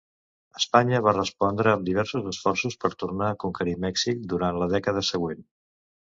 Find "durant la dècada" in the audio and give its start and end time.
4.33-5.05